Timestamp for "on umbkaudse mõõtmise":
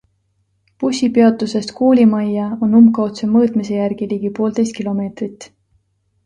2.67-3.77